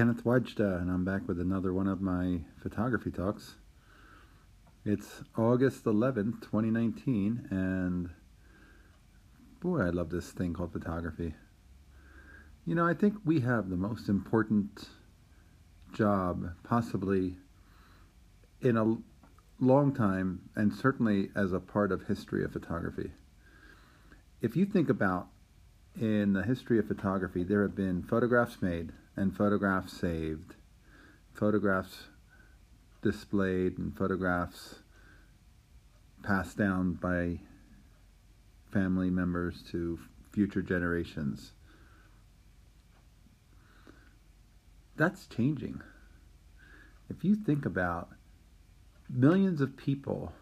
[0.00, 3.56] Kenneth Wajda, and I'm back with another one of my photography talks.
[4.82, 8.08] It's August 11th, 2019, and
[9.60, 11.34] boy, I love this thing called photography.
[12.64, 14.88] You know, I think we have the most important
[15.92, 17.36] job, possibly
[18.62, 18.96] in a
[19.62, 23.10] long time, and certainly as a part of history of photography.
[24.40, 25.28] If you think about
[26.00, 30.54] in the history of photography, there have been photographs made and photographs saved,
[31.34, 32.04] photographs
[33.02, 34.76] displayed, and photographs
[36.22, 37.38] passed down by
[38.72, 39.98] family members to
[40.32, 41.52] future generations.
[44.96, 45.82] That's changing.
[47.10, 48.08] If you think about
[49.10, 50.32] millions of people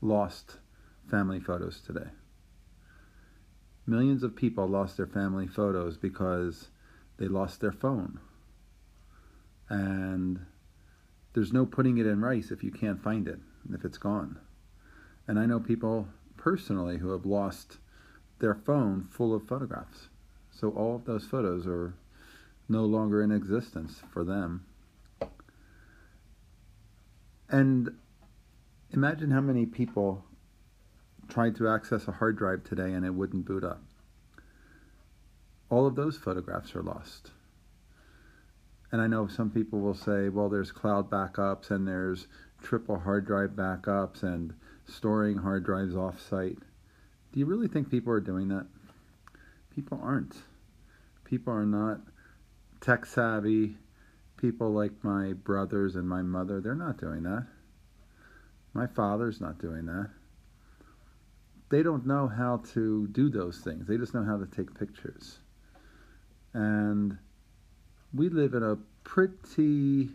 [0.00, 0.58] lost
[1.10, 2.10] family photos today.
[3.84, 6.68] Millions of people lost their family photos because
[7.18, 8.18] they lost their phone.
[9.68, 10.46] And
[11.34, 13.38] there's no putting it in rice if you can't find it,
[13.72, 14.38] if it's gone.
[15.26, 17.78] And I know people personally who have lost
[18.38, 20.08] their phone full of photographs.
[20.50, 21.94] So all of those photos are
[22.68, 24.66] no longer in existence for them.
[27.48, 27.94] And
[28.90, 30.24] imagine how many people
[31.28, 33.80] tried to access a hard drive today and it wouldn't boot up
[35.72, 37.30] all of those photographs are lost.
[38.92, 42.26] And I know some people will say, well, there's cloud backups and there's
[42.62, 44.52] triple hard drive backups and
[44.84, 46.58] storing hard drives offsite.
[47.32, 48.66] Do you really think people are doing that?
[49.74, 50.36] People aren't.
[51.24, 52.00] People are not
[52.82, 53.76] tech savvy.
[54.36, 57.46] People like my brothers and my mother, they're not doing that.
[58.74, 60.10] My father's not doing that.
[61.70, 63.86] They don't know how to do those things.
[63.86, 65.38] They just know how to take pictures.
[66.54, 67.18] And
[68.12, 70.10] we live in a pretty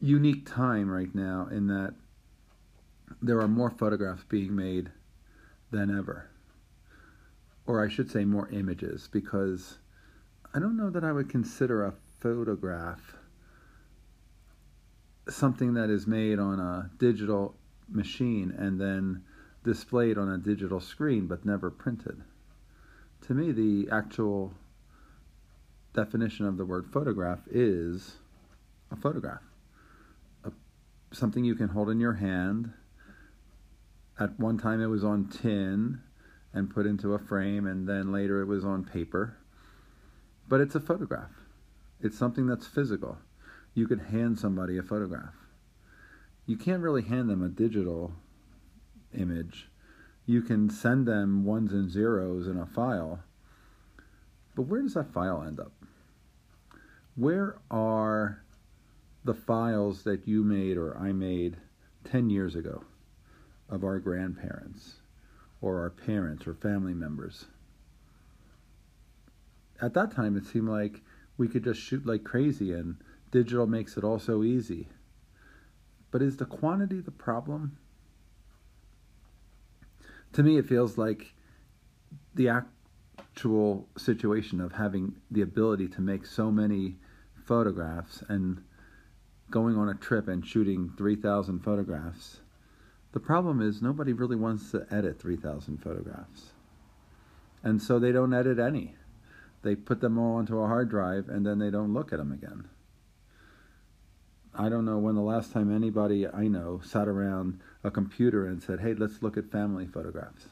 [0.00, 1.94] unique time right now in that
[3.20, 4.90] there are more photographs being made
[5.70, 6.28] than ever.
[7.66, 9.78] Or I should say more images, because
[10.54, 13.16] I don't know that I would consider a photograph
[15.28, 17.54] something that is made on a digital
[17.88, 19.22] machine and then
[19.64, 22.22] displayed on a digital screen but never printed.
[23.22, 24.52] To me, the actual
[25.94, 28.16] definition of the word photograph is
[28.90, 29.42] a photograph.
[30.44, 30.52] A,
[31.12, 32.72] something you can hold in your hand.
[34.18, 36.00] At one time it was on tin
[36.54, 39.36] and put into a frame, and then later it was on paper.
[40.48, 41.30] But it's a photograph.
[42.00, 43.18] It's something that's physical.
[43.74, 45.34] You could hand somebody a photograph.
[46.46, 48.12] You can't really hand them a digital
[49.16, 49.68] image.
[50.26, 53.20] You can send them ones and zeros in a file.
[54.54, 55.72] But where does that file end up?
[57.14, 58.42] where are
[59.24, 61.56] the files that you made or I made
[62.04, 62.84] 10 years ago
[63.68, 64.96] of our grandparents
[65.60, 67.46] or our parents or family members?
[69.80, 71.02] At that time, it seemed like
[71.36, 72.96] we could just shoot like crazy and
[73.30, 74.88] digital makes it all so easy.
[76.10, 77.78] But is the quantity the problem?
[80.34, 81.34] To me, it feels like
[82.34, 82.48] the
[83.34, 86.96] actual situation of having the ability to make so many
[87.46, 88.62] photographs and
[89.50, 92.40] going on a trip and shooting 3,000 photographs.
[93.12, 96.52] The problem is nobody really wants to edit 3,000 photographs.
[97.62, 98.96] And so they don't edit any.
[99.62, 102.32] They put them all onto a hard drive and then they don't look at them
[102.32, 102.68] again.
[104.54, 108.62] I don't know when the last time anybody I know sat around a computer and
[108.62, 110.48] said, hey, let's look at family photographs.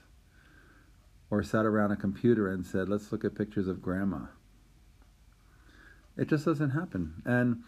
[1.31, 4.27] Or sat around a computer and said, let's look at pictures of grandma.
[6.17, 7.23] It just doesn't happen.
[7.25, 7.63] And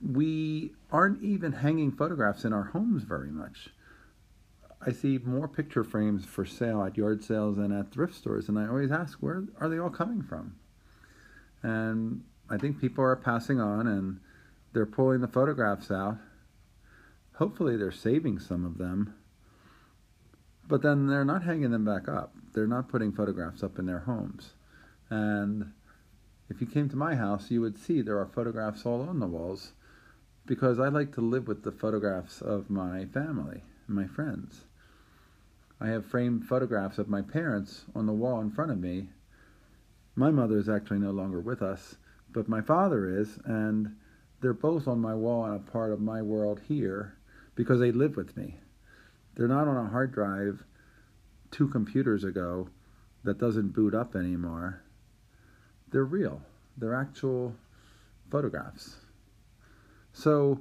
[0.00, 3.68] we aren't even hanging photographs in our homes very much.
[4.80, 8.58] I see more picture frames for sale at yard sales and at thrift stores, and
[8.58, 10.54] I always ask, where are they all coming from?
[11.62, 14.20] And I think people are passing on and
[14.72, 16.18] they're pulling the photographs out.
[17.34, 19.14] Hopefully, they're saving some of them,
[20.68, 22.34] but then they're not hanging them back up.
[22.52, 24.52] They're not putting photographs up in their homes.
[25.08, 25.72] And
[26.50, 29.26] if you came to my house, you would see there are photographs all on the
[29.26, 29.72] walls
[30.46, 34.64] because I like to live with the photographs of my family and my friends.
[35.80, 39.08] I have framed photographs of my parents on the wall in front of me.
[40.16, 41.96] My mother is actually no longer with us,
[42.32, 43.96] but my father is, and
[44.40, 47.16] they're both on my wall and a part of my world here
[47.54, 48.58] because they live with me.
[49.38, 50.62] They're not on a hard drive
[51.50, 52.68] two computers ago
[53.24, 54.82] that doesn't boot up anymore
[55.90, 56.42] they're real.
[56.76, 57.54] They're actual
[58.30, 58.96] photographs.
[60.12, 60.60] So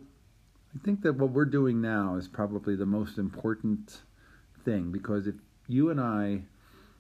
[0.75, 4.01] I think that what we're doing now is probably the most important
[4.63, 5.35] thing because if
[5.68, 6.44] you and I,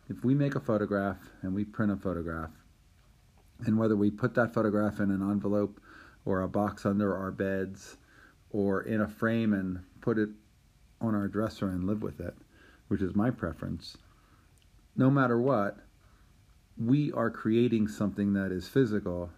[0.09, 2.51] if we make a photograph and we print a photograph,
[3.65, 5.81] and whether we put that photograph in an envelope
[6.25, 7.97] or a box under our beds
[8.51, 10.29] or in a frame and put it
[11.01, 12.35] on our dresser and live with it,
[12.87, 13.97] which is my preference,
[14.95, 15.77] no matter what,
[16.77, 19.31] we are creating something that is physical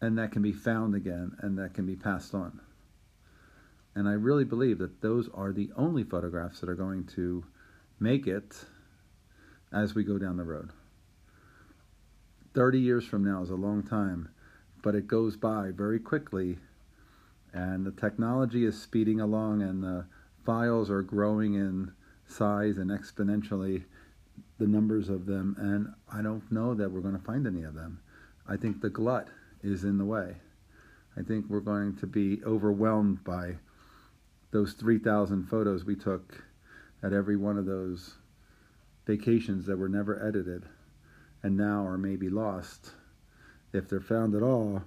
[0.00, 2.60] and that can be found again and that can be passed on.
[3.94, 7.44] And I really believe that those are the only photographs that are going to
[8.00, 8.64] make it
[9.72, 10.70] as we go down the road.
[12.54, 14.28] 30 years from now is a long time,
[14.82, 16.58] but it goes by very quickly,
[17.52, 20.06] and the technology is speeding along, and the
[20.44, 21.92] files are growing in
[22.26, 23.84] size and exponentially
[24.58, 27.74] the numbers of them, and I don't know that we're going to find any of
[27.74, 28.00] them.
[28.48, 29.28] I think the glut
[29.62, 30.36] is in the way.
[31.16, 33.56] I think we're going to be overwhelmed by
[34.50, 36.42] those 3,000 photos we took
[37.02, 38.14] at every one of those
[39.06, 40.64] vacations that were never edited
[41.42, 42.92] and now are maybe lost.
[43.72, 44.82] If they're found at all,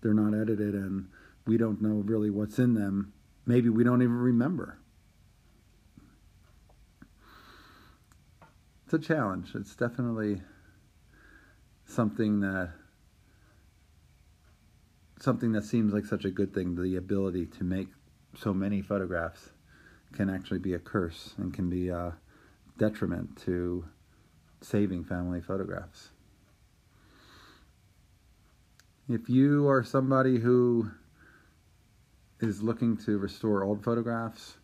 [0.00, 1.08] they're not edited and
[1.46, 3.12] we don't know really what's in them.
[3.46, 4.78] Maybe we don't even remember.
[8.88, 9.50] It's a challenge.
[9.54, 10.40] It's definitely
[11.84, 12.70] something that
[15.20, 17.88] something that seems like such a good thing, the ability to make
[18.34, 19.50] so many photographs
[20.14, 22.14] can actually be a curse and can be a
[22.78, 23.84] detriment to
[24.62, 26.08] saving family photographs.
[29.06, 30.90] If you are somebody who
[32.40, 34.56] is looking to restore old photographs,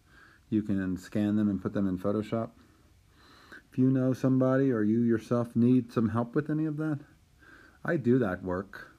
[0.49, 2.49] you can scan them and put them in Photoshop.
[3.75, 7.01] If you know somebody or you yourself need some help with any of that,
[7.85, 8.93] I do that work.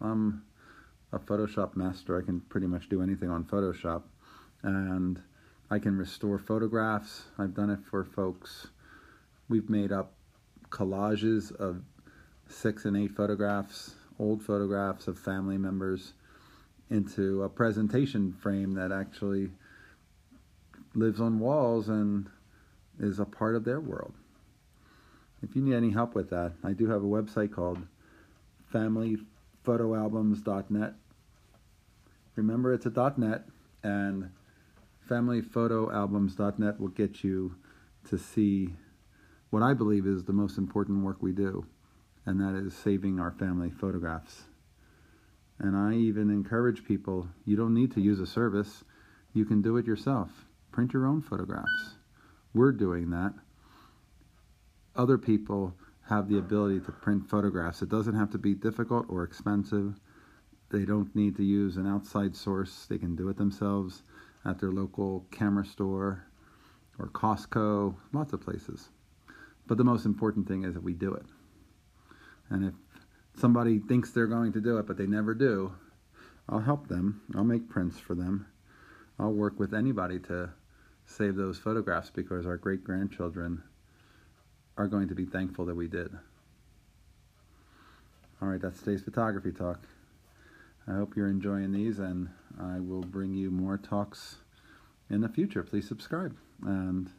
[0.00, 0.44] I'm
[1.12, 2.18] a Photoshop master.
[2.18, 4.04] I can pretty much do anything on Photoshop.
[4.62, 5.20] And
[5.70, 7.24] I can restore photographs.
[7.38, 8.68] I've done it for folks.
[9.50, 10.14] We've made up
[10.70, 11.82] collages of
[12.48, 16.14] six and eight photographs, old photographs of family members,
[16.88, 19.50] into a presentation frame that actually
[20.94, 22.30] lives on walls and
[22.98, 24.12] is a part of their world.
[25.42, 27.78] If you need any help with that, I do have a website called
[28.72, 30.94] familyphotoalbums.net.
[32.36, 33.44] Remember, it's a .net,
[33.82, 34.30] and
[35.08, 37.54] familyphotoalbums.net will get you
[38.08, 38.74] to see
[39.50, 41.66] what I believe is the most important work we do,
[42.26, 44.44] and that is saving our family photographs.
[45.58, 48.82] And I even encourage people you don't need to use a service,
[49.32, 50.46] you can do it yourself.
[50.72, 51.94] Print your own photographs.
[52.54, 53.34] We're doing that.
[54.94, 55.74] Other people
[56.08, 57.82] have the ability to print photographs.
[57.82, 59.98] It doesn't have to be difficult or expensive.
[60.70, 62.86] They don't need to use an outside source.
[62.88, 64.02] They can do it themselves
[64.44, 66.26] at their local camera store
[66.98, 68.88] or Costco, lots of places.
[69.66, 71.26] But the most important thing is that we do it.
[72.50, 72.74] And if
[73.40, 75.72] somebody thinks they're going to do it, but they never do,
[76.48, 77.22] I'll help them.
[77.34, 78.46] I'll make prints for them.
[79.18, 80.50] I'll work with anybody to
[81.06, 83.62] save those photographs because our great grandchildren
[84.76, 86.10] are going to be thankful that we did.
[88.42, 89.80] All right, that's today's photography talk.
[90.86, 92.28] I hope you're enjoying these, and
[92.60, 94.36] I will bring you more talks
[95.08, 95.62] in the future.
[95.62, 96.36] Please subscribe.
[96.62, 97.10] And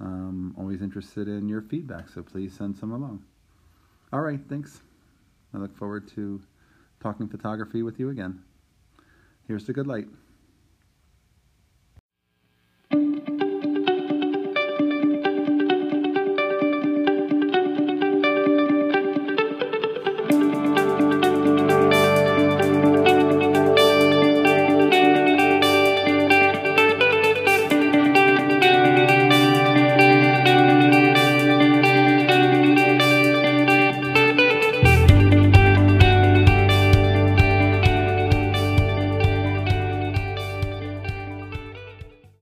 [0.00, 3.24] I'm always interested in your feedback, so please send some along.
[4.12, 4.80] All right, thanks.
[5.52, 6.40] I look forward to
[7.00, 8.42] talking photography with you again.
[9.46, 10.08] Here's the good light.